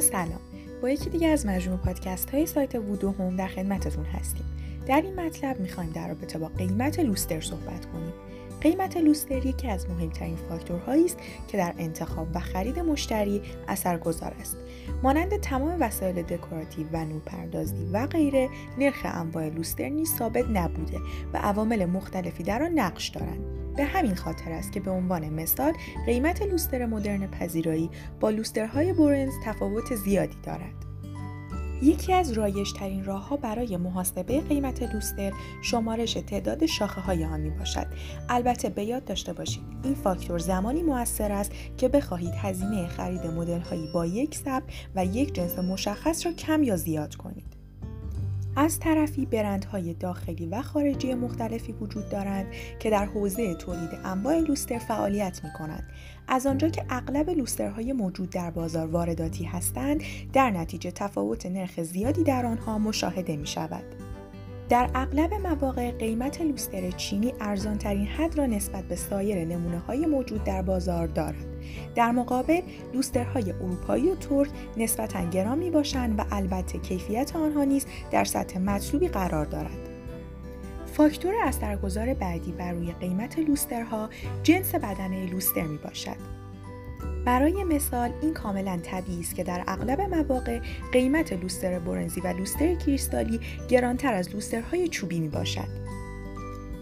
سلام. 0.00 0.40
با 0.82 0.90
یکی 0.90 1.10
دیگه 1.10 1.28
از 1.28 1.46
مجموع 1.46 1.78
پادکست 1.78 2.30
های 2.30 2.46
سایت 2.46 2.74
وودو 2.74 3.10
هوم 3.10 3.36
در 3.36 3.48
خدمتتون 3.48 4.04
هستیم. 4.04 4.44
در 4.86 5.00
این 5.00 5.20
مطلب 5.20 5.60
می‌خوایم 5.60 5.90
در 5.90 6.08
رابطه 6.08 6.38
با 6.38 6.48
قیمت 6.48 7.00
لوستر 7.00 7.40
صحبت 7.40 7.86
کنیم. 7.86 8.12
قیمت 8.60 8.96
لوستر 8.96 9.46
یکی 9.46 9.68
از 9.68 9.90
مهمترین 9.90 10.36
فاکتورهایی 10.36 11.04
است 11.04 11.18
که 11.48 11.56
در 11.56 11.74
انتخاب 11.78 12.28
و 12.34 12.40
خرید 12.40 12.78
مشتری 12.78 13.42
اثرگذار 13.68 14.34
است. 14.40 14.56
مانند 15.02 15.40
تمام 15.40 15.76
وسایل 15.80 16.22
دکوراتیو 16.22 16.86
و 16.92 17.04
نورپردازی 17.04 17.88
و 17.92 18.06
غیره 18.06 18.48
نرخ 18.78 19.00
انواع 19.04 19.48
لوستر 19.48 19.88
نیز 19.88 20.14
ثابت 20.14 20.44
نبوده 20.52 20.98
و 21.32 21.38
عوامل 21.38 21.86
مختلفی 21.86 22.42
در 22.42 22.62
آن 22.62 22.78
نقش 22.78 23.08
دارند. 23.08 23.53
به 23.76 23.84
همین 23.84 24.14
خاطر 24.14 24.52
است 24.52 24.72
که 24.72 24.80
به 24.80 24.90
عنوان 24.90 25.28
مثال 25.28 25.72
قیمت 26.06 26.42
لوستر 26.42 26.86
مدرن 26.86 27.26
پذیرایی 27.26 27.90
با 28.20 28.30
لوسترهای 28.30 28.92
بورنز 28.92 29.32
تفاوت 29.44 29.94
زیادی 29.94 30.36
دارد. 30.42 30.84
یکی 31.82 32.12
از 32.12 32.32
رایج 32.32 32.72
ترین 32.72 33.04
راه 33.04 33.28
ها 33.28 33.36
برای 33.36 33.76
محاسبه 33.76 34.40
قیمت 34.40 34.82
لوستر 34.82 35.32
شمارش 35.62 36.12
تعداد 36.12 36.66
شاخه 36.66 37.00
های 37.00 37.24
آن 37.24 37.40
می 37.40 37.50
باشد. 37.50 37.86
البته 38.28 38.68
به 38.68 38.84
یاد 38.84 39.04
داشته 39.04 39.32
باشید 39.32 39.62
این 39.82 39.94
فاکتور 39.94 40.38
زمانی 40.38 40.82
موثر 40.82 41.32
است 41.32 41.52
که 41.78 41.88
بخواهید 41.88 42.34
هزینه 42.34 42.88
خرید 42.88 43.26
مدل 43.26 43.60
هایی 43.60 43.88
با 43.94 44.06
یک 44.06 44.36
سب 44.36 44.62
و 44.94 45.04
یک 45.04 45.34
جنس 45.34 45.58
مشخص 45.58 46.26
را 46.26 46.32
کم 46.32 46.62
یا 46.62 46.76
زیاد 46.76 47.14
کنید. 47.14 47.53
از 48.56 48.80
طرفی 48.80 49.26
برندهای 49.26 49.94
داخلی 49.94 50.46
و 50.46 50.62
خارجی 50.62 51.14
مختلفی 51.14 51.72
وجود 51.72 52.08
دارند 52.08 52.46
که 52.78 52.90
در 52.90 53.04
حوزه 53.04 53.54
تولید 53.54 53.90
انواع 54.04 54.38
لوستر 54.38 54.78
فعالیت 54.78 55.40
می 55.44 55.50
کنند. 55.58 55.88
از 56.28 56.46
آنجا 56.46 56.68
که 56.68 56.84
اغلب 56.90 57.30
لوسترهای 57.30 57.92
موجود 57.92 58.30
در 58.30 58.50
بازار 58.50 58.86
وارداتی 58.86 59.44
هستند، 59.44 60.02
در 60.32 60.50
نتیجه 60.50 60.90
تفاوت 60.90 61.46
نرخ 61.46 61.82
زیادی 61.82 62.22
در 62.24 62.46
آنها 62.46 62.78
مشاهده 62.78 63.36
می 63.36 63.46
شود. 63.46 64.03
در 64.68 64.90
اغلب 64.94 65.34
مواقع 65.34 65.90
قیمت 65.90 66.40
لوستر 66.40 66.90
چینی 66.90 67.34
ارزانترین 67.40 68.06
حد 68.06 68.38
را 68.38 68.46
نسبت 68.46 68.84
به 68.84 68.96
سایر 68.96 69.44
نمونه 69.44 69.78
های 69.78 70.06
موجود 70.06 70.44
در 70.44 70.62
بازار 70.62 71.06
دارد. 71.06 71.46
در 71.94 72.10
مقابل 72.10 72.60
لوسترهای 72.94 73.52
اروپایی 73.52 74.10
و 74.10 74.14
ترک 74.14 74.48
نسبتا 74.76 75.30
گران 75.30 75.58
می 75.58 75.70
باشند 75.70 76.18
و 76.18 76.24
البته 76.30 76.78
کیفیت 76.78 77.36
آنها 77.36 77.64
نیز 77.64 77.86
در 78.10 78.24
سطح 78.24 78.58
مطلوبی 78.58 79.08
قرار 79.08 79.44
دارد. 79.44 79.88
فاکتور 80.86 81.34
اثرگذار 81.42 82.14
بعدی 82.14 82.52
بر 82.52 82.72
روی 82.72 82.92
قیمت 82.92 83.38
لوسترها 83.38 84.08
جنس 84.42 84.74
بدنه 84.74 85.26
لوستر 85.26 85.62
می 85.62 85.78
باشد. 85.78 86.43
برای 87.24 87.64
مثال 87.64 88.10
این 88.22 88.34
کاملا 88.34 88.80
طبیعی 88.82 89.20
است 89.20 89.34
که 89.34 89.44
در 89.44 89.64
اغلب 89.66 90.00
مواقع 90.00 90.60
قیمت 90.92 91.32
لوستر 91.32 91.78
برنزی 91.78 92.20
و 92.20 92.26
لوستر 92.26 92.74
کریستالی 92.74 93.40
گرانتر 93.68 94.14
از 94.14 94.34
لوسترهای 94.34 94.88
چوبی 94.88 95.20
می 95.20 95.28
باشد. 95.28 95.84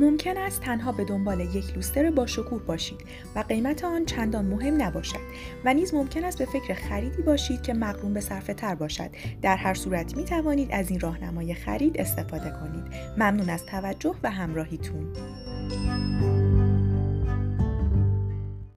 ممکن 0.00 0.36
است 0.36 0.60
تنها 0.60 0.92
به 0.92 1.04
دنبال 1.04 1.40
یک 1.40 1.74
لوستر 1.74 2.10
با 2.10 2.26
شکوه 2.26 2.62
باشید 2.62 3.00
و 3.36 3.44
قیمت 3.48 3.84
آن 3.84 4.04
چندان 4.04 4.44
مهم 4.44 4.82
نباشد 4.82 5.20
و 5.64 5.74
نیز 5.74 5.94
ممکن 5.94 6.24
است 6.24 6.38
به 6.38 6.44
فکر 6.44 6.74
خریدی 6.74 7.22
باشید 7.22 7.62
که 7.62 7.74
مقرون 7.74 8.14
به 8.14 8.20
صرفه 8.20 8.54
تر 8.54 8.74
باشد. 8.74 9.10
در 9.42 9.56
هر 9.56 9.74
صورت 9.74 10.16
می 10.16 10.24
توانید 10.24 10.68
از 10.72 10.90
این 10.90 11.00
راهنمای 11.00 11.54
خرید 11.54 12.00
استفاده 12.00 12.50
کنید. 12.50 12.84
ممنون 13.16 13.50
از 13.50 13.66
توجه 13.66 14.14
و 14.22 14.30
همراهیتون. 14.30 15.12